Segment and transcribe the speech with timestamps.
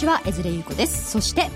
[0.00, 1.10] ちは江連優子です。
[1.10, 1.50] そして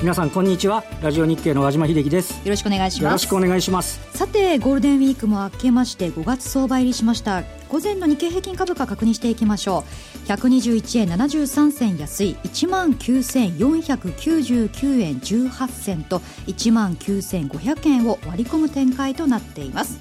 [0.00, 2.32] 皆さんこんにちはラジオ日経の和島秀樹です。
[2.44, 3.02] よろしくお願いします。
[3.02, 4.00] よろしくお願いします。
[4.16, 7.42] さてゴールデンウィークも明けまして5月相場入りしました。
[7.68, 9.84] 午前の日経平均株価確認していきましょ
[10.24, 10.28] う。
[10.28, 12.36] 121円73銭安い。
[12.44, 19.98] 1万9499円18銭と1万9500円を割り込む展開となっています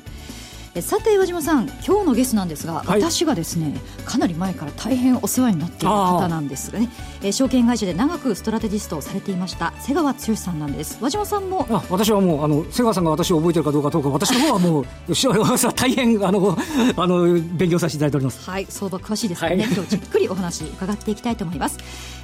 [0.81, 3.73] さて岩島さん今日のゲストなんですが、はい、私がですね
[4.05, 6.89] かなり前から大変お世話になっている方なんですがね、
[7.21, 10.97] えー、証券会社で長くストラテジストをされていました瀬川剛さんなんです。
[11.01, 14.85] 和島さんもあ私はもうあの瀬川さんが私を覚えてるかどうかどうか私の方はもう
[15.75, 16.57] 大変あの
[16.97, 17.23] あの
[17.57, 18.49] 勉強させていただいております。
[18.49, 21.77] はい相場詳しいですからね、はい、今日じっくりお話伺っていきたいと思います。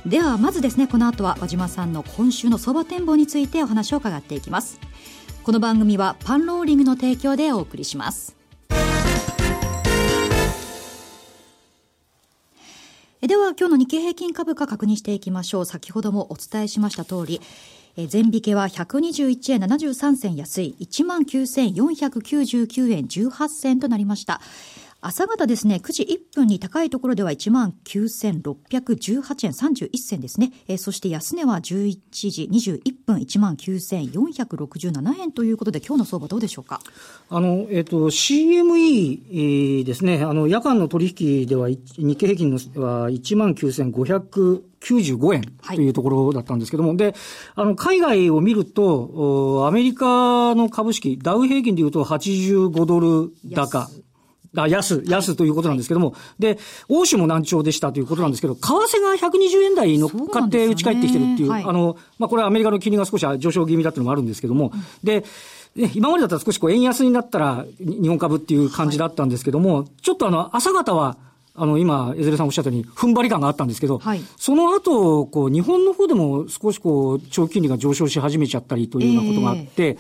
[0.06, 4.80] ではまずですねこの後は和島さんの今週の相場展望についてお話を伺っていきます
[5.46, 8.36] この番組はパンローリングの提供でお送りします。
[13.22, 15.66] では今日の日経平均株価確認していきましょう。
[15.66, 17.42] 先ほどもお伝えしました通り
[18.08, 24.42] 全引けは121円73銭安い19,499円18銭となりました。
[25.08, 30.52] 朝方ですね、9時1分に高いところでは1万9618円31銭ですね。
[30.68, 36.80] えー、そして安値は11時21分1万9467円ということで、今日の相場どうでしょうか？
[37.30, 45.42] あの、えっ、ー、と、CME ですね、あの、夜間の取引では日経平均のは1万9500 95円
[45.76, 47.16] というところだったんですけども、はい、で、
[47.56, 53.88] あの、海外を見ると、アメリカの株式、ダウ平均でいうと85ドル高。
[54.64, 56.58] あ安、安ということなんですけども、で、
[56.90, 65.24] 欧州も難聴でしたということなんですけど、為替が120円台に乗っかって打ち返ってきてるっていう、うねはい、あの、まあ、これはアメリカの金利が少し上昇気味だっていうのもあるんですけども、うん、で、
[65.94, 71.18] 今までだったら少しこう円安になったら日本株っていう感じだったんですけども、はい、ちょっとあの、朝方は、
[71.58, 79.98] あの、今、江連さんおっしゃったように、踏ん張り感があったんですけど、はい、その後、こう、日本の方でも少しこう、長期金利が上昇し始めちゃったりというようなことがあって、えー、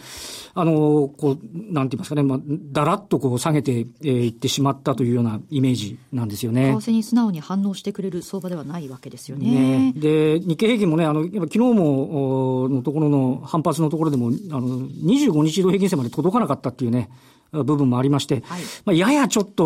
[0.54, 2.40] あの、こう、なんて言いますかね、まあ、
[2.74, 6.74] だらっとこう、下げてい、えー、ってしまったというようなイメージなんですよね。
[6.74, 9.92] 為替に素直に反応してくれる相場ではないわけですよね。
[9.92, 17.10] ねで、日経平均もね、あの、昨日も、のところの反発のところでも、あの、25日移動平均線まで届かなかったっていうね、
[17.64, 19.66] 部分もありまして、はい、まあ、ややちょっと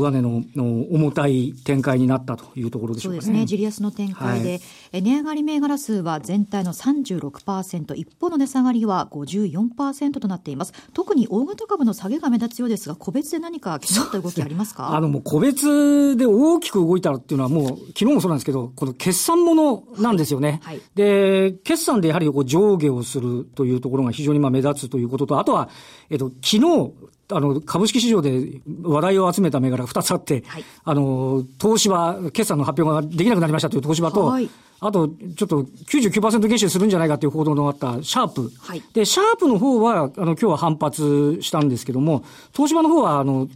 [0.00, 3.22] 上値の重たい展開になったというところでしょうかね。
[3.22, 3.46] そうですね。
[3.46, 4.60] ジリアスの展開で、
[4.92, 10.72] はい、値上がり銘柄数は全体の36%、一方の値下がりは54%となっています。
[10.92, 14.94] 特に大型株の下げが目立つようですが、個別で何か気になった動きありますか？
[14.94, 20.60] あの、もう個別で大きく動いたっていうのはもう、昨日もそうなんですけど、この決算ものなんですよね。
[20.62, 25.68] はい、で、決算でやはりこう上下をするというところが非常にまあ目立つということと、あとは、
[26.10, 26.92] えっと、昨日、
[27.32, 34.48] あの、株式市場で話題を集めた銘柄2つあって、はい、あの、東芝、決算の発表ができなくなりましたという東芝と、はい、
[34.80, 38.50] あと、ちょっと99%減収するんじゃないかという報道のあったシャープ。
[38.58, 43.48] はい、で、シャープの方は、あの、今日は反発したんですけども、東芝の方は、あの、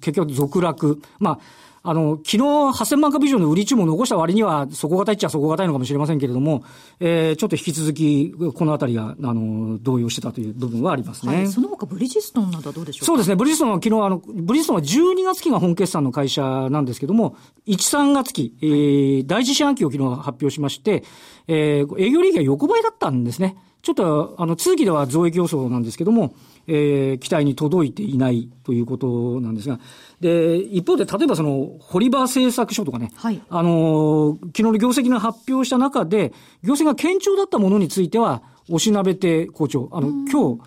[0.00, 1.00] 結局続落。
[1.18, 1.38] まあ、
[1.86, 6.64] あの、昨日8000万株以上の売り注文を残した割には、底堅いっちゃ底堅いのかもしれませんけれども、
[6.98, 11.36] えー、ちょっと引き続き、このあたりが、あの、動揺してたという部分はありますね。
[11.36, 13.06] はい、その他、ブリヂストンなどはどうでしょうか？
[13.06, 17.36] そうですね、ブリヂストンは昨日、あの、ブリヂストンは12月期が本決算の会社なんですけども、
[17.66, 21.04] 1、3月期、えー、第一四半期を昨日発表しまして、
[21.48, 23.58] えー、営業利益が横ばいだったんですね。
[23.84, 26.34] ちょっと、あの、通期では増益予想なんですけども、
[26.66, 29.78] えー、期待に届いていないということなんですが、
[30.22, 39.90] で、一方で、例えばその、堀場製作所とかね、はい、あの、昨日の業績が発表した中で、業績が堅調だったものについては、おしなべて好調。
[39.92, 40.62] あの、今日、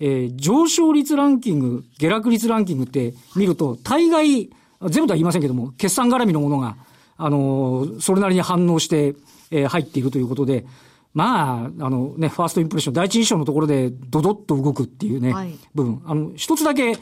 [0.00, 4.50] えー、上昇率ランキング、下落率ランキングって見ると、大概、
[4.88, 6.76] 全部とは言いませんけども、決算絡みのものが、
[7.16, 9.14] あの、それなりに反応して、
[9.52, 10.66] えー、入っているということで、
[11.12, 16.02] まあ、あのね、ファーストインプレッション、第一印象のところでドドッと動くっていうね、はい、部分。
[16.06, 16.96] あの、一つだけ、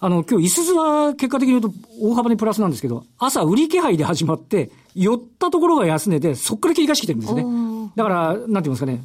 [0.00, 7.44] あの、今日、いすゞは結果的に言うと大幅にプラスなんですけど、朝売り気配で始まって、寄ったところが安値で、そっから切り返してきてるんですね。
[7.94, 9.04] だから、なんて言いますかね、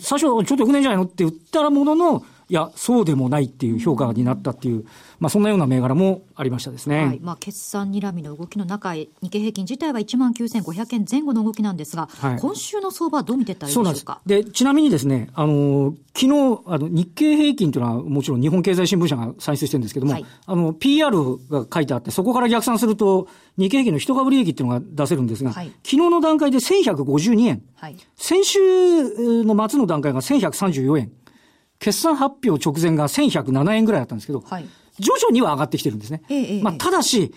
[0.00, 4.84] 最初ちょっと良くないんじゃないのって言ったものの、いや、そうでもないっていう評価になったっていう、
[5.20, 7.06] まあ、そんなような銘柄もありましたですね。
[7.06, 14.20] はい、まあ、決算にらみの動きの中、日経平均自体は1万9500円前後の動きなんですが、はい、今週の相場はどう見てたらいいでしょうか？
[14.26, 21.16] でちなみにですね、あの、昨日、あの、日経平均というのはもちろん日本経済新聞社が算出してるんですけども、はい、あの、PR
[21.48, 27.62] が書いてあって、そこから逆算すると、日経平均の一株利益っていうのが出せるんですが、はい、昨日の段階で1152円。
[27.76, 31.12] はい、先週の末の段階が1134円。
[31.80, 34.68] 決算発表直前が1107円ぐらいだったんですけど、はい、
[34.98, 36.22] 徐々には上がってきてるんですね。
[36.28, 37.34] ええ、まあ、ただし、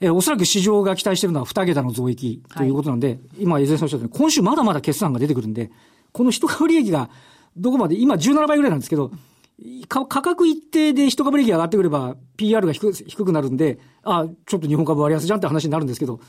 [0.00, 5.70] えー、おそらく市場が期待しているのは2桁の増益ということなんで、はい、今、江添さんおっしゃったように、今週まだまだ決算が出てくるんで、
[6.12, 7.08] この一株利益が
[7.56, 9.12] どこまで、今17倍ぐらいなんですけど、
[9.88, 16.20] 価格一定で一株利益が上がってくれば、PR が低低くなるんで、あちょっと日本株割安じゃんって話になるんですけど、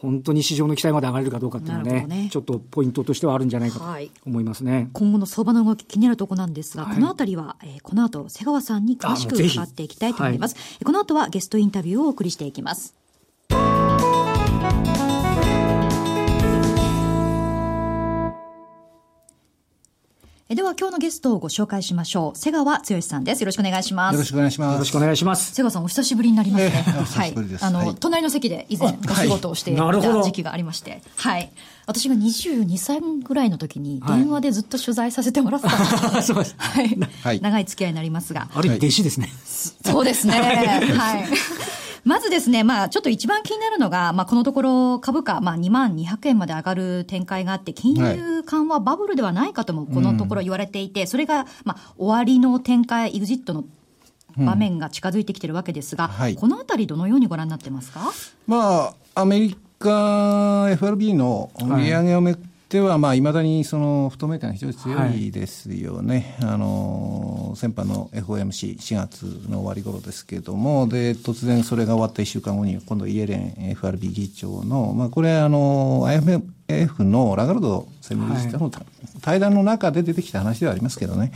[0.00, 3.84] 本当に市場の期待まで上がれるかどうかっていうのはね、ねちょっとポイントとしてはあるんじゃないかと
[4.26, 4.72] 思いますね。
[4.72, 10.54] はい、今後の相場の動き気になるところなんですが、はい、このあたりは、えー、この後、瀬川さんに詳しく伺っていきたいと思います。
[10.54, 12.94] はい、この後はゲストインタビューをお送りしていきます。
[20.56, 22.36] では今日のゲストをご紹介しましょう。
[22.36, 23.40] 瀬川剛さんです。
[23.40, 24.14] よろしくお願いします。
[24.14, 24.72] よろしくお願いします。
[24.72, 25.54] よろしくお願いします。
[25.54, 26.84] 瀬川さんお久しぶりになりますね。
[26.88, 27.34] えー、はい。
[27.60, 31.52] あの、はい、隣の席で以前お仕事をしていた時期がありまして、はい。
[31.86, 35.76] 私が22歳ぐらいの時に電話でずっと取材させてもらってた
[36.10, 36.26] んです。
[36.34, 36.56] そうです。
[36.58, 36.98] はい。
[37.22, 38.48] はい、長い付き合いになりますが。
[38.52, 39.32] あれ、弟子ですね。
[39.84, 40.32] そうですね。
[40.34, 41.28] はい。
[42.04, 53.64] まずですね、まあ、ちょっと一番気になるのが、まあ、このところ株価、まあ、2万200円まで上がる展開があって、金融緩和バブルではないかとも、このところ言われていて、それが、まあ、終わりの展開、エグジットの
[54.36, 58.00] 場面が近づいてきてるわけですが、うんはい、このあたり、どのようにご覧になってますか、
[58.46, 62.34] まあ、アメリカ FRB の利上げをめ
[62.70, 78.70] ては、まあ、いまだにその不透明感が非常に強いですよね、はい、あの先般の FOMC、4月の終わり頃ですけれども、で突然それが終わった1週間後に、今度、イエレン FRB 議長の、まあ、これあの、IMF のラガルド専務理事長の
[79.20, 81.32] 対談の中で出てきた話ではありますけどね、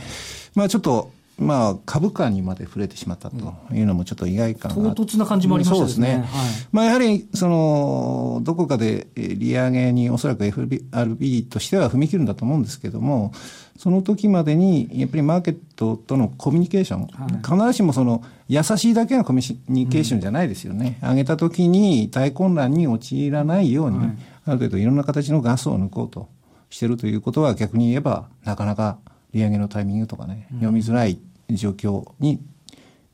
[0.55, 5.79] まあ、ちょっとまあ、株価にまで触れてしまったというのもちょっと意外感が、唐突な感じもありましたね。
[5.79, 6.17] そうですね。
[6.17, 6.25] はい、
[6.71, 13.33] まあ、やはり、その、どこかで利上げにおそらく FRB としては踏み切るんだと思うんですけども、
[13.77, 20.99] その時までに、やっぱりマーケットとのコミュニケーション、はい、必ずしもその、優しいだけのコミュニケーションじゃないですよね。
[21.03, 26.29] うん、上げた時に大混乱に陥らないように、はい、ある程度いろんな形のガスを抜こうと
[26.69, 28.97] してるということは逆に言えば、なかなか
[29.35, 32.39] 利上げのタイミングとかね、読みづらい状況に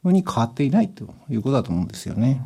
[0.03, 2.41] に変わっていないということだと思うんですよね。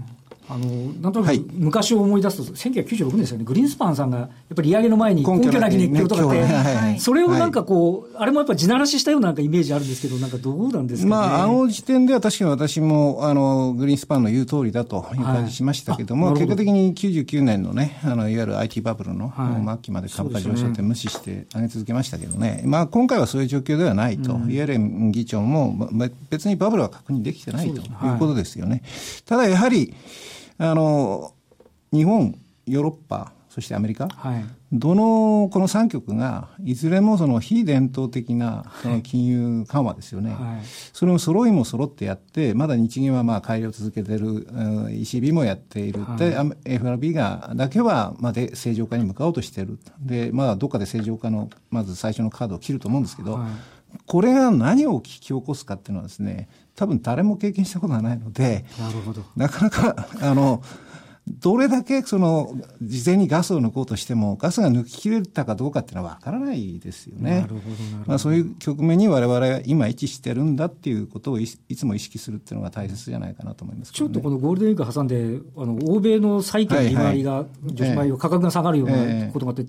[0.48, 0.66] あの
[1.02, 25.90] なんとなく昔を思い出すと、はい、1996年ですよね、グリーンスパンさんがやっぱり利上げの前に根拠なき熱狂とかって、はい、それをなんかこう、はい、あれもやっぱ地ならししたようななんかイメージあるんですけど、なんかどうなんですか、ね、まあ、あの時点では確かに私もあのグリーンスパンの言う通りだという感じしましたけども、結果的に99年のね、あのいわゆる IT バブルの末期まで株価上昇って無視して上げ続けましたけどね、まあ、今回はそういう状況ではないと、うん、イエレン議長も
[26.30, 28.84] 別にバブルは確認できてないということですよね。
[29.26, 29.94] ただやはり
[30.58, 31.34] あの、
[31.92, 53.50] 日本、ヨーロッパ、そしてアメリカ、はい、どのこの3局が、いずれもその非伝統的なその金融緩和ですよね、はい、それを揃いも揃ってやって、まだ日銀はまあ改良を続けている、ECB もやっている、はい、で FRB がだけはまで正常化に向かおうとしている、でまあ、どっかで正常化のまず最初のカードを切ると思うんですけど、はい、
[54.06, 59.24] これが何を引き起こすかっていうのはですね、多分誰も経験したことがないので、なるほど。
[59.36, 60.62] なかなか、あの、
[61.28, 67.42] どれだけその事前にガスを抜こうとしても、ガスが抜き切れたかどうかっていうのは分からないですよね。
[67.42, 67.62] なるほど
[68.06, 79.66] まあ、そういう局面に我々は今位置してるんだっていうことをいつも意識するっていうのが大切じゃないかなと思います、ね、ちょっとこのゴールデンウィーク挟んで、あの欧米の債券の利回りが、女子米価格が下がるようなことがあって、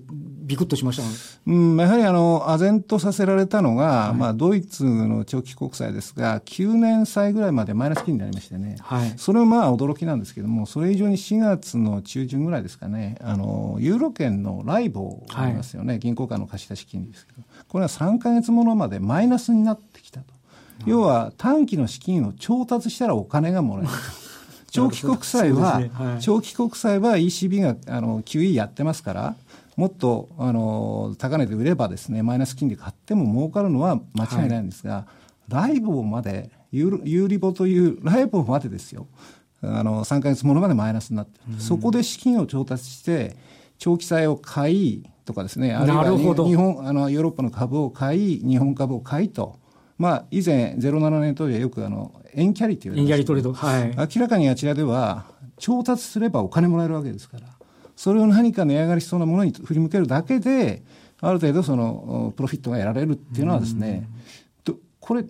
[0.47, 1.03] ビクッとしました、
[1.45, 20.33] うん、やはりあの、唖然とさせられたのが、はい、まあ、ドイツの長期国債ですが、9年債ぐらいまでマイナス金になりましてね、はい、それはまあ驚きなんですけども、それ以上に4月の中旬ぐらいですかね、あの、ユーロ圏のライボありますよね、はい、銀行間の貸し出し金利ですけど、これは3か月ものまでマイナスになってきたと。
[20.85, 23.97] 要は短期の資金を調達したらお金がもらえると。
[24.69, 25.89] 長期国債は、ね。
[25.93, 29.35] はい、長期国債は ECB があの QE やってますから、
[29.77, 35.07] もっとあの高値で売ればですねマイナス金利買っても儲かるのは間違いないんですが、は
[35.49, 39.07] い、ライボまでユーリボというライボまでですよ
[39.61, 43.35] あの3か月ものまでマイナスになってる、そこで資金を調達して
[43.77, 45.73] 長期債を買いとかですね。
[45.73, 49.59] あるいは日本あのヨーロッパの株を買い日本株を買いと。
[49.97, 55.25] まあ、以前、07年当時はよくあの円キャリって言われ円キャリトレード、はい、明らかにあちらでは、
[55.57, 57.47] 調達すればお金もらえるわけですから、
[57.95, 60.83] それを何か値上がりしそうなものに振り向けるだけで、
[61.19, 64.07] ある程度そのプロフィットが得られるっていうのはですね、
[64.99, 65.25] これ、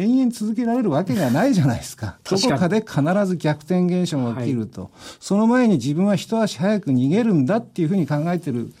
[0.00, 2.16] 延々続けられるわけがないじゃないですか。
[2.28, 4.90] どこかで必ず逆転現象が起きると、はい、
[5.20, 8.72] その前に自分は一足早く逃げるんだっていうふうに考えてる。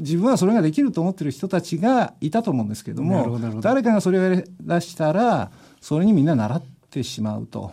[0.00, 7.70] 自分はそれができると思ってる人たちがいたと思うんですけども、誰かがそれをやり出したら、それにみんな習っってしまうと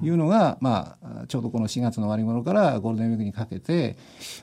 [0.00, 3.96] いうのが、まあ、ちょうどこの4月の終わり頃からゴールデンウィークにかけて、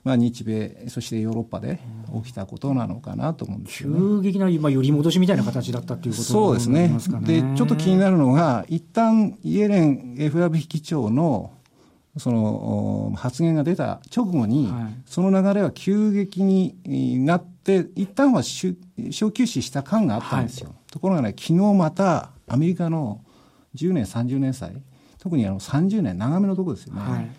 [0.03, 1.79] まあ、日米、そしてヨーロッパで
[2.21, 6.89] 起きたことなのかなと思うんですよ、ね、急激な、まあ、寄り戻しみたいな形だったということそうですね。
[7.21, 11.51] で、ちょっと気になるのが、一旦イエレン FRB 議長の
[12.17, 16.75] その発言が出た直後に、はい、その流れは急激に
[17.19, 18.75] なって、一旦は小
[19.31, 20.67] 休止した感があったんですよ。
[20.67, 23.21] はい、ところがね、昨日またアメリカの
[23.75, 24.73] 10年、30年債、
[25.19, 27.01] 特にあの30年、長めのところですよね。
[27.01, 27.29] はい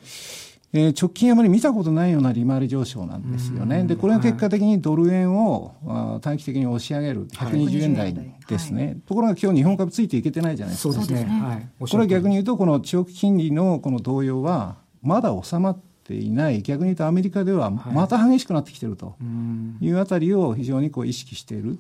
[0.75, 3.85] えー、直近あまり見たことないような利回り上昇なんですよね。
[3.85, 8.15] で、これが結果的にドル円を、はい、短期的に押し上げる120円台
[8.49, 8.87] ですね。
[8.87, 10.95] はい、ところが今日日本株ついていけてないじゃないですか。
[10.95, 11.31] そうですね。
[11.31, 19.17] はい、これは逆に言うと、この長期金利のこの動揺は、まだ収まっていない、逆に言うとアメリカではまた激しくなってきていると
[19.83, 21.79] いうあたりを非常にこう意識している。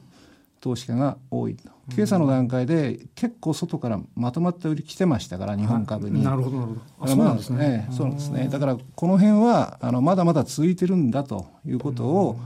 [0.62, 6.22] 投資家が多いと、今朝の段階で結構外からまとまった売り来てましたから、日本株に。
[6.22, 7.12] なるほど、なるほど。
[7.12, 7.88] そうなんですね。
[7.90, 8.48] そうですね。
[8.48, 12.36] だから、この辺は、あの、まだまだ続いてるんだということを、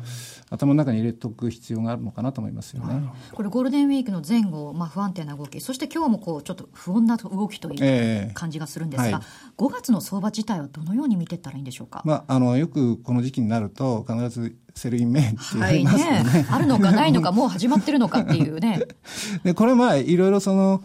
[0.48, 3.08] 頭の中に入れておく必要があるのかなと思いますよね。
[3.32, 9.22] これゴールデンウィークの前後、まあ、不安定な動き、そして今日もこうちょっと不穏な動きという感じがするんですが、えーはい、
[9.58, 12.02] 5月の相場自体はどのように見ていったらいいんでしょうか？
[12.04, 16.46] まあ、あのよくこの時期になると必ず Sell in May って言われますよね,、はいね。
[16.48, 18.80] あるのか ないのかもう始まってるのかっていうね。
[19.42, 20.84] でこれまあいろいろその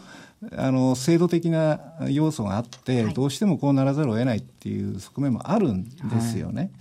[0.57, 6.61] あの制度的な要素があって、どうしてもこうならざるを得ないっていう側面もあるんですよね。
[6.61, 6.71] はい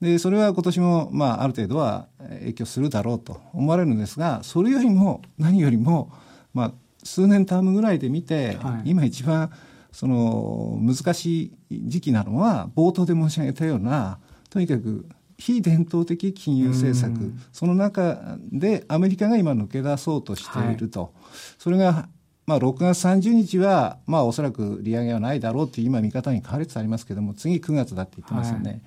[0.00, 6.12] で、それは今年も、まあ、ある程度は影響するだろうと思われるんですが、それよりも、何よりも、
[6.54, 9.50] まあ、数年タームぐらいで見て、はい、今一番、
[9.90, 14.18] その、難しい時期なのは、冒頭で申し上げたような、
[14.50, 21.02] とにかく、非伝統的金融政策、その中でアメリカが今抜け出そうとしていると。
[21.02, 21.10] はい、
[21.58, 22.08] それが
[22.46, 28.70] まあ、6月30日は、まあ、おそらく利上げはないだろうという今、見方に変わりつつありますけれども、次9月だって言ってますよね。
[28.70, 28.80] はい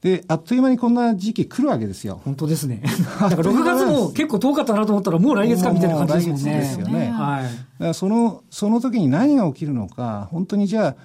[0.00, 2.20] で、あっという間にこんな時期来るわけですよ。
[2.24, 2.82] 本当ですね。
[3.20, 6.60] だから6月も結構遠かったなと思ったら、もう来月かみたいな感じですもんね。
[6.60, 7.10] ですよね。
[7.10, 7.44] はい。
[7.44, 10.96] だからその、その時に何が起きるのか、本当にじゃあ、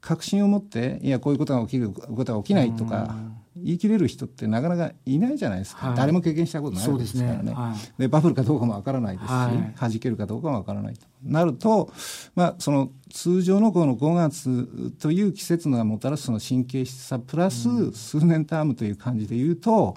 [0.00, 3.14] 確信を持って、いや、こういうことが起きる、こういうことが起きないとか、
[3.62, 7.38] 言い切れる人ってなかなかいないじゃないですか、はい、誰も経験したことないですからね。
[7.38, 7.54] で、ね。
[7.54, 11.06] はい、バブルかどうかもわからないですし、はい、弾けるかどうかもわからないと。
[11.22, 11.92] なると、
[12.34, 19.96] まあ、その通常のこの5月という季節がもたらすその神経質さプラス数年タームという感じでいうと、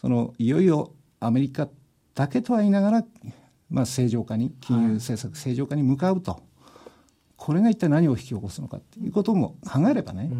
[0.00, 1.68] そのいよいよアメリカ
[2.14, 3.04] だけとは言いながら、
[3.70, 6.42] まあ、正常化に金融政策正常化に向かうと。
[7.36, 10.30] これが一体何を引き起こすのかということも考えればね、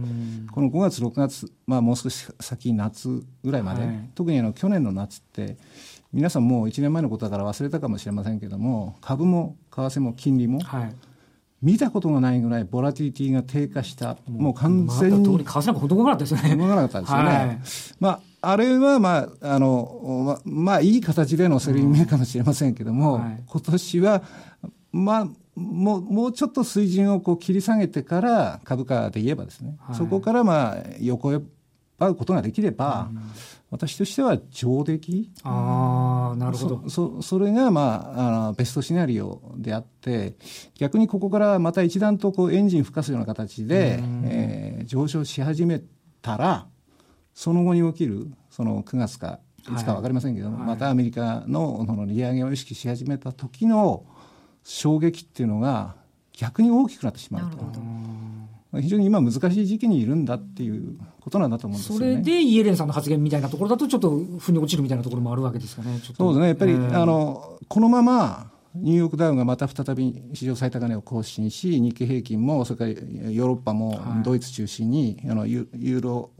[0.50, 5.56] この5月、6月、まあ、もう少し先、夏ぐらいまで、はい、特にあの去年の夏って、
[6.12, 10.94] 皆さんもう1年前のことだから忘れたかもしれませんけども、株も為替も金利も、はい
[11.62, 15.38] 見たことがないぐらいボラティティが低下した、もう完全に。
[15.38, 16.40] 為替なんかほとんどなかったですね。
[16.42, 17.24] ほとんどなかったですよね。
[17.24, 17.60] はい、
[17.98, 18.20] まあ、
[18.52, 24.22] あれは、まあ、あの、ま、まあ、いい形でのセリングかもしれませんけども、うんはい、今年は、
[24.92, 31.40] まあ、もう、もうちょっと水準をこう切り下げてから株価で言えばですね、はい、そこからまあ横へ
[31.98, 33.22] ばうことができれば、うん、
[33.70, 35.30] 私としては上出来。
[35.44, 36.90] ああなるほど。
[36.90, 40.34] そそれが、まあ、あのベストシナリオであって
[40.74, 45.82] 逆にここからまた一段とこうエンジン吹かすような形で、うん、えー、上昇し始め
[46.20, 46.66] たら
[47.32, 49.40] その後に起きるその9月か
[49.72, 54.04] いつか分かりませんけども、はい、またアメリカのの利上げを意識し始めた時の
[54.66, 55.94] 衝撃っていうのが
[56.32, 58.80] 逆に大きくなってしまうと。
[58.80, 65.98] 非常に今難しい時期にいるんだっていうことなんだと思うんですよ、ね、それでイエレンさんの発言みたいなところだとちょっと腑に落ちるみたいなところもあるわけですかね。
[66.02, 66.46] そうですね。
[66.48, 72.90] やっぱり、えー、あのこのままニューヨークダウがまた再び史上最高値を更新し、日経平均も、それから
[73.30, 76.30] ヨーロッパもドイツ中心に、はい、あのユーロ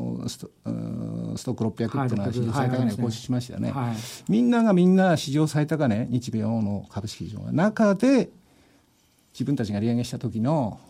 [1.37, 3.97] ストストック600っていうのは史上最高値を更新しましたよね、はい、
[4.29, 8.31] みんながみんな史上最高値、日米欧の株式市場の中で、
[9.33, 10.81] 自分たちが利上げした時の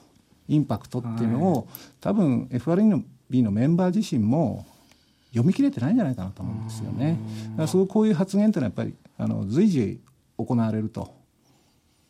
[0.48, 1.66] インパクトっていうのを、はい、
[2.00, 4.64] 多分 FRB のメンバー自身も
[5.30, 7.18] 読み切れてないんじゃないかなと思うんですよね。
[7.50, 10.00] だからそうこういう発言っていうのはやっぱりあの随時
[10.38, 11.12] 行われると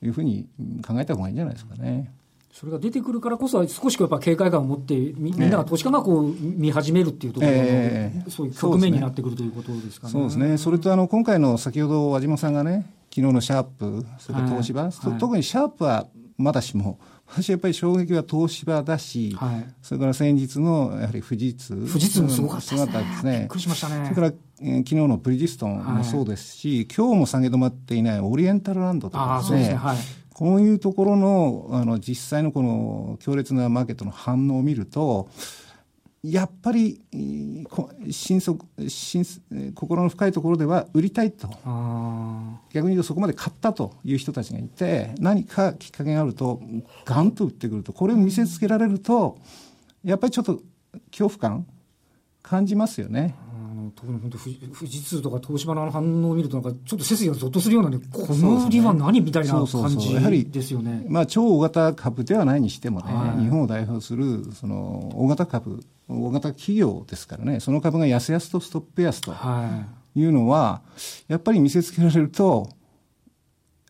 [0.03, 0.47] いうふうに
[0.87, 2.13] 考えた方がいいんじゃないですかね。
[2.59, 10.13] それが出てくるからこそ、少しやっぱ警戒感を持って、みんなが投資家がこう見始めるっていうところの、えー、そういう局面になってくるということですかね。
[10.15, 10.57] そうですね。
[10.57, 16.07] それとあの今回の先ほど和島さんがね、昨日のシャープ、それから東芝、はい、特にシャープは
[16.39, 16.99] まだしも、
[17.29, 21.75] 私やっぱり衝撃は東芝だし、はい、それから先日のやはり富士通。
[21.87, 22.87] 富士通もすごかったですね。
[22.87, 24.03] ですねびっくりしましたね。
[24.15, 29.79] それから、えー、昨日のブリヂストンもそうですし、はい、今日も下げ止まっていないオリエンタルランドとかですね。
[30.37, 35.31] こういうところのあの実際のこの強烈なマーケットの反応を見ると、
[36.23, 37.01] やっぱり
[38.11, 39.25] 心底心
[39.75, 41.49] 心の深いところでは売りたいと。
[42.71, 46.61] 逆に言うとそこまで買ったという人たちがいて何かきっかけがあると
[47.07, 47.95] ガンと売ってくると。
[47.95, 49.39] これを見せつけられると
[50.05, 50.61] やっぱりちょっと
[51.11, 51.67] 恐怖感
[52.43, 53.35] 感じますよね。
[53.95, 54.57] 特に本当富
[54.91, 61.05] 士通とか東芝の反応を見るとなんかちょっと背筋がぞっとするようなねこの売りは何みたいな感じやはりですよね。
[61.09, 69.35] まあ超大型株ではないにしてもね、はい、日本を代表するその大型株大型企業ですからねその株がやすやすとストップ安と
[70.15, 70.83] いうのは、
[71.29, 72.71] やっぱり見せつけられると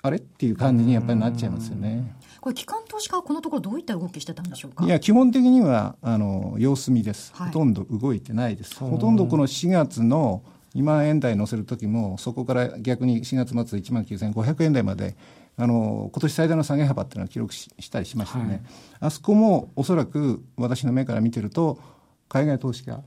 [0.02, 0.18] あれ？
[0.18, 2.16] っていう感じにやっぱりなっちゃいますよね。
[2.46, 4.84] これ、機関投資家はこのところ、どういった動きしてたんでしょうか？
[4.84, 10.44] いや、基本的にはあの様子見です、はい、ほとんど動いてないです、ほとんどこの4月の
[10.76, 15.16] 2万円台乗せるときも、そこから逆に4月末1万9500円台まで、
[15.56, 18.62] あの今年最大の下げ幅っていうのは記録したりしましたよね、はい、
[19.00, 21.80] あそこもおそらく私の目から見てると、
[22.28, 23.02] 海外投資家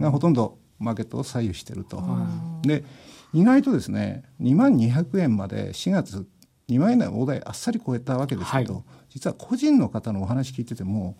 [0.00, 2.02] がほとんどマーケットを左右してると。
[2.62, 2.82] で
[3.32, 6.26] 意外とですね2万200円まで4月
[6.68, 11.16] 2万円台の大台あっさり超えたわけですけど、はい、実は個人の方のお話聞いてても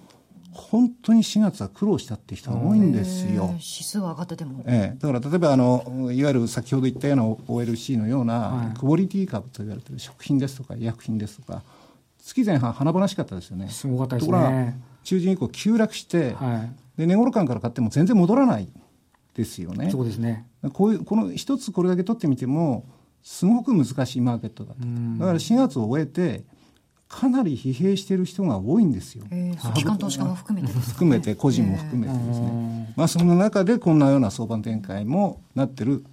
[0.53, 3.49] 本当に4月は苦労したって人が多いんですよ。
[3.53, 4.63] 指数は上がってても。
[4.67, 11.63] ええ、だから例えばあのいわゆる先ほど言ったような OLC のような、はい、クオリティ株と言われている食品ですとか医薬品ですとか
[12.19, 13.69] 月前半華々しかったですよね。
[13.71, 14.79] すごかったですね。
[15.05, 18.69] 中旬以降急落して、はい、で値頃感から買っても全然戻らない
[19.35, 19.91] ですよね。
[19.91, 20.47] そうですね。
[20.75, 22.85] こういうこの一つこれだけ取ってみても
[23.23, 24.81] すごく難しいマーケットだと。
[24.81, 26.45] だから4月を終えて、
[27.09, 29.25] かなり疲弊している人が多いんですよ。
[29.31, 32.95] えー、機関投資家も含めて含めて、個人も含めてですね。
[32.97, 36.05] まあ、その中でこんなような相場展開もなってる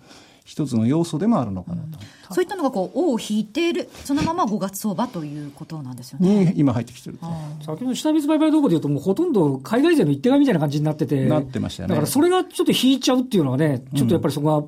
[0.43, 1.87] 一つの要素でもあるのかなと。
[1.87, 6.45] うん、そういったのがこう、尾を引いている、そのまま5月相場ということなんですよね。
[6.45, 7.17] に今入ってきてる
[7.65, 11.89] 先ほど下水売買動向でいうと、もうほとんど海外勢の一手買いみたいな感じになってて、なってましたね。
[11.89, 14.63] だからそれがちょっと引いちゃうっていうのはね、ちょっとやっぱりそこは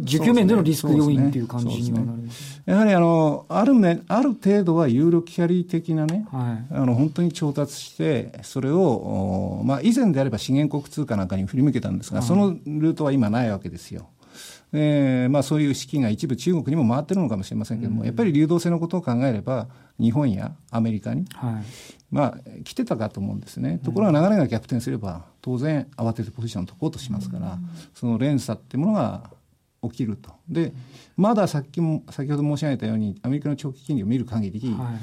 [0.00, 14.08] 需給面でのリスク要因っていう感じにはなります、ね、やはりあのある面ある程度は有力キャリー的なね、はい、あの本当に調達してそれを、まあ、以前であれば資源国通貨なんかに振り向けたんですが、はい、そのルートは今ないわけですよ。
[14.72, 19.66] えーまあ、そういう資金が一部中国にも回ってるのかもしれませんけれども、うん、やっぱり流動性のことを考えれば
[19.98, 21.64] 日本やアメリカに、はい、
[22.10, 29.30] まあ、来てたかと思うんですね、ところが流れが逆転すれば当然慌ててポジションを解こうとしますから、うん、その連鎖っていうものが
[29.82, 30.32] 起きると。
[30.48, 30.72] で、
[31.16, 34.98] まださっきも、先ほど申し上げたように、アメリカの長期金利を見る限り、はい、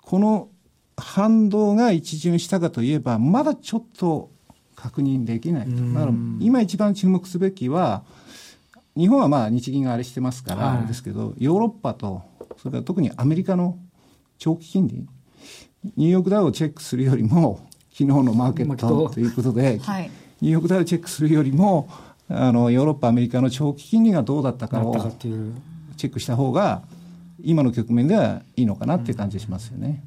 [0.00, 0.48] この
[0.96, 4.30] 反動が一巡したかといえば、まだちょっと
[4.74, 5.76] 確認できないと。
[5.94, 8.04] だから今一番注目すべきは、
[8.96, 12.22] 日本はまあ日銀があれしてますから、ですけど、ヨーロッパと、
[12.58, 13.78] それから特にアメリカの
[14.38, 15.06] 長期金利、
[15.96, 20.10] ニューヨークダウをチェックするよりも、昨日のマーケットということで、はい、
[20.40, 21.88] ニューヨークダウをチェックするよりも、
[22.28, 26.82] あのヨーロッパ、アメリカの長期金利がどうだったかをチェックした方が、
[27.42, 30.02] 今の局面ではいいのかなっていう感じがしますよね。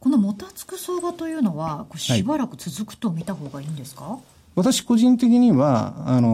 [0.00, 4.20] このもたつく相場というのは、しばらく続くと見た方がいいんですか、はい
[4.58, 6.28] 私個人的には、あの、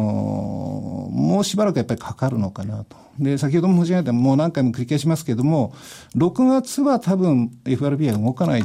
[1.13, 2.97] もうしばらくやっぱりかかるのかなと。
[3.19, 5.75] で、先ほども申し上げた、もう何回も繰り返しますけれども、
[6.17, 8.65] 6月は多分 FRB は動かない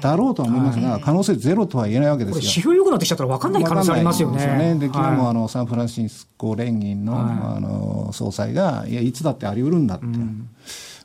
[0.00, 2.40] だろうとは思いますが、可能性ゼロとは言えないわけですよ。
[2.40, 4.46] 指標良くなってきちゃったら分かんない可能性ありますよね。
[4.46, 4.74] でね。
[4.76, 10.06] で、昨日もあの、サンフランシスコ連銀の、あの、総裁が、いや、いつだってあり得るんだって。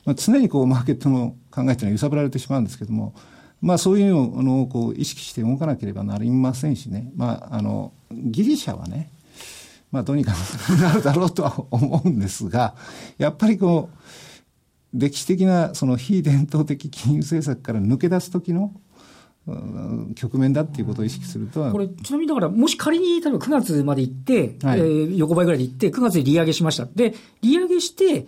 [0.04, 3.14] まあ、常にこう、マーケットの考えというのは揺さぶられてしまうんですけども、
[3.60, 9.10] まあ、そういうのをこう意識して動かなければなりませんしね、まあ、あのギリシャはね、
[9.90, 10.32] まあ、どうにか
[10.80, 12.74] なるだろうとは思うんですが、
[13.16, 13.98] やっぱりこう、
[14.94, 18.72] 歴史的なその非伝統的金融政策から抜け出す時の
[20.14, 26.86] 局面だっていうことを意識するとこれ、ちなみにだから、もし仮に例えば9月まで行って、はい、えー、横ばいぐらいで行って、9月に利上げしました。
[26.94, 28.26] で、利上げして、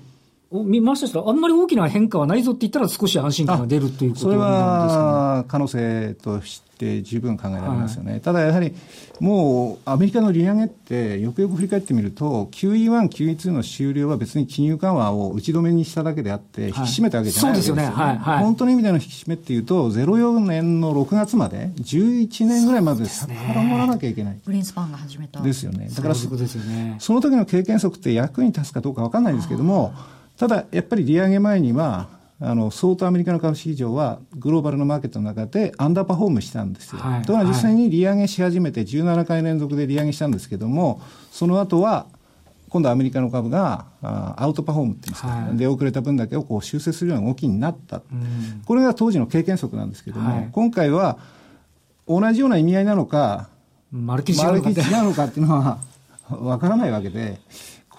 [0.53, 8.75] 見ましたら、あんまり大きな変化はないぞって言ったら、少し安心感が出るということなんですか、ね、それは可能性として十分考えられますよね、はい、ただやはり、
[9.21, 17.85] もうアメリカの利上げって、よくよく振り返ってみると、QE1、QE2 の終了は別に金融緩和を打ち止めにしただけであって、引き締めたわけじゃないですよね。
[17.85, 23.33] はい、そうですよね、はい、本当の意味での引き締めっていうと、04年の6月まで、11年ぐらいまで遡
[23.79, 24.39] らなきゃいけない。
[24.45, 25.41] グリーンスパンが始めた。
[25.41, 25.91] ですよね。
[25.95, 29.93] だからそ、ね、その時の経験則って役に立つかどうか分かんないんですけども、
[30.40, 32.09] ただ、やっぱり利上げ前には、
[32.40, 37.03] あの相当アメリカの株式市場はグローバルのマーケットの中でアンダーパフォームしたんですよ。
[37.03, 42.07] はい、とは実際に利上げし始めて17回連続で利上げしたんですけども、その後は
[42.70, 51.18] 今度アメリカの株があアウトパフォームっていうんですか、はい、出遅れた分だけをこう修正するような動きになった、うん、これが当時の経験則なんですけども、はい、今回は
[52.09, 53.50] 同じような意味合いなのか、
[53.92, 54.62] まるっきり違うの
[55.12, 55.79] かっていうのは
[56.31, 57.38] わからないわけで、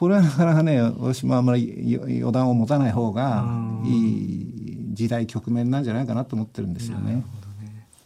[0.02, 3.46] これはなかなかね、私もあんまり予断を持たない方が
[3.86, 4.48] いい
[4.94, 7.24] 時代局面なんじゃないかなと思ってるんですよね。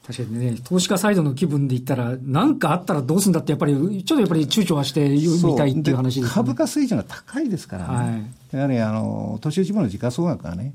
[0.06, 7.96] 確かにね、投資家サイドの気分で言ったら、何かあったらどうするんだって、やっぱり、ちょっとやっぱり躊躇はしてみたいっていう話です、ね、株価水準が高いですからね。
[7.96, 10.74] はい、やはり、あの、都市一部の時価総額がね、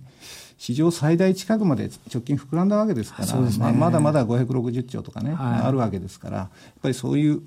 [0.57, 6.49] 史上最大近くまで直近膨らんだわけですから、ね、まあ、まだまだ560兆とかね、はい、あるわけですから、やっ
[6.81, 7.43] ぱりそういう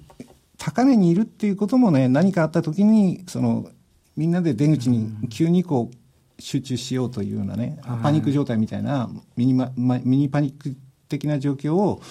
[0.65, 3.69] 高値にいるっていうこともね、何かあった時に、その、
[4.15, 10.73] みんなで出口に急にこう、集中しようというようなね、パニック状態みたいなミニ,、ま、ミニパニック
[11.10, 12.02] 的な状況を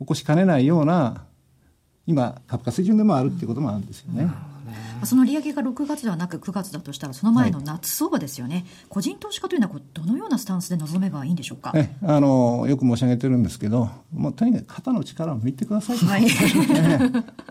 [0.00, 1.24] 起こしかねないような、
[2.04, 4.28] 今、株価水準でもあるっていうこともあるんですよね。
[5.06, 16.26] その利上げが6月ではなく9月だとしたら、その前の夏相場ですよね、はい、個人投資家というのはどのようなスタンスで臨めばいいんでしょうか、あのよく申し上げてるんですけど、もうとにかく肩の力を抜いてください、はい、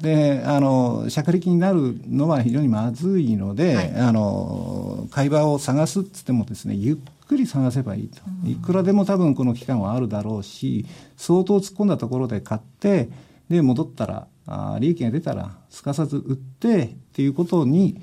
[0.01, 10.85] であの、しゃかりきになるのは非常にまずいので、はい、あの会話を探すっつってもですね、ゆっくり探せばいいと、いくらでも多分この期間はあるだろうし、
[11.17, 13.09] 相当突っ込んだところで買って、
[13.49, 18.01] で戻ったらあ利益が出たらすかさず売ってっていうことに、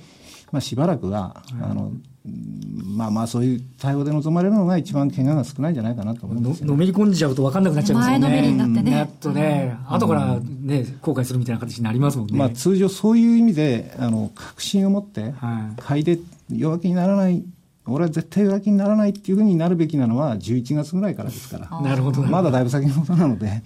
[0.52, 1.92] まあ、しばらくは、うん、あの
[2.84, 8.28] まあまあそういう対応で臨まれるのが一番怪我が少ないんじゃないかなと思います、ね、のめり込んじゃうと分かんなくなっちゃいますよね。
[8.28, 8.96] 前のめりになってね。
[8.96, 12.36] やっとね、うん、後からね、後悔するみたいな形になりますもんね。
[12.36, 15.32] まあ通常そういう意味で、あの、確信を持って、
[15.78, 16.18] 買いで
[16.50, 17.42] 弱気にならない
[17.86, 21.80] 俺は絶対弱気にならないっていうふうになるべきなのは11月ぐらいからですから。
[21.80, 22.22] なるほど。
[22.22, 23.48] まだだいぶ先のことなので。
[23.48, 23.62] はい、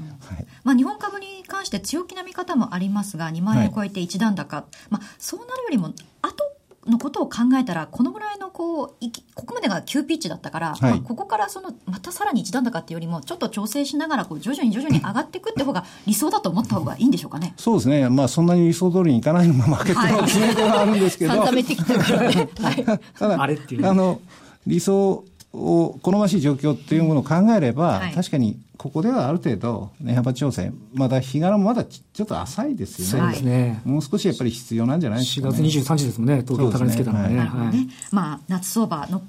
[0.62, 4.56] まあ日本株に関して強気な見方もありますが、2万円を超えて一段高。
[4.56, 6.53] はい、まあそうなるよりも、後
[6.86, 8.88] のことを考えたら、このぐらいのこう、
[9.34, 17.54] ここまでが急ピッチだったから、はい、まあ、ここからその、またさらに一段高っていうよりも、ちょっと調整しながら、こう、徐々に徐々に上がっていくって方が理想だと思った方がいいんでしょうかね。
[17.56, 18.08] そうですね。
[18.08, 21.38] まあ、そんなに理想通りにいかないのがマーケットの決め手はあるんですけど。
[21.40, 22.48] はい、めてきてるからね。
[22.60, 22.84] はい。
[23.18, 23.88] ただ、あれっていう。
[23.88, 24.20] あの、
[24.66, 33.24] 理想を好ましい状況っていうものを考えれば、はい、確かにここではある程度値幅調整、まだ日柄もまだちょっと浅いですよね。
[33.24, 33.80] そうですね。
[33.84, 35.56] もう少しやっぱり必要なんじゃないですか、ね。
[35.56, 37.34] 4月23日ですもんね、東京高値つけたのね。
[37.34, 39.22] ねはい、はい、まあ、夏相場の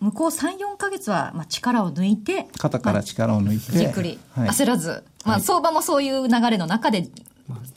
[0.00, 7.08] 向こう3、4か月はまあ力を抜いて、肩から力を抜いて、じっくり、焦らず、まあ、相場もそういう流れの中で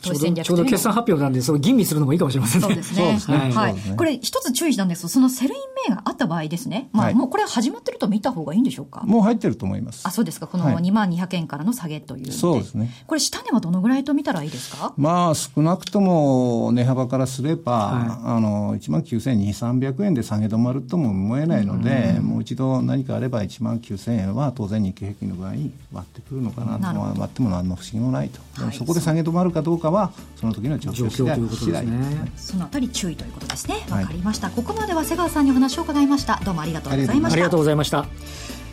[0.02, 2.68] ちょうどちょうど決算発表なんで、それ吟味するのもいいかもしれませんね。
[2.68, 3.38] そうですね。
[3.38, 3.52] はい。
[3.52, 6.90] はい、これ、一つ注意したんですそのセルイン名があった場合ですね。
[6.92, 9.02] まあ、もうこれ始まってると見た方がいいんでしょうか？
[9.06, 10.02] もう入ってると思います。
[10.06, 10.48] あ、そうですか。
[10.48, 12.90] この2万200円からの下げというそうですね。
[13.08, 14.94] これ、下値はどのぐらいと見たらいいですか？
[14.98, 25.62] まあ、少なくとも値幅からすれば、はい、あの、1万9200、300円で下げ止まるとも思えないので、もう一度何かあれば1万9000円は当然日経平均の場合割
[26.02, 28.40] ってくるのかなと、割っても何の不思議もないと。
[28.72, 32.32] そこで下げ止まるかどうかは、その時の状況次第ということですね。
[32.36, 33.86] そのあたり注意ということですね。
[33.90, 36.40] わかりました、はい、ここまでは瀬川さんにお話を伺いました。
[36.44, 37.34] どうもありがとうございました。
[37.34, 38.06] ありがとうございました。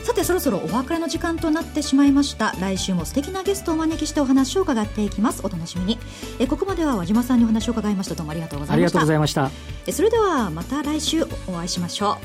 [0.02, 2.54] さてそろそろお別れの時間となってしまいました。
[2.60, 5.42] 来週も素敵なゲストをお招きしてお話を伺っていきます。
[5.44, 5.98] お楽しみに。
[6.38, 8.14] えここまでは和島さんにお話を伺いました。
[8.14, 8.98] どうもありがとうございました。
[8.98, 9.50] ありがとうございました。
[9.86, 12.18] えそれではまた来週お会いしましょ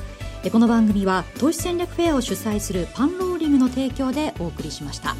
[0.46, 0.50] う。
[0.50, 5.16] この番組は投資戦略フェアを主催するパンローリングの提供でお送りしました。